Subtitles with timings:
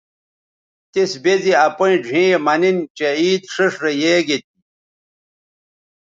[0.91, 4.37] تِس بے زی اپیئں ڙھیئں یے مہ نِن چہء عید ݜیئݜ رے یے گے